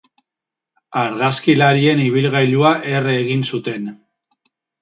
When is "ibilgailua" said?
2.05-2.75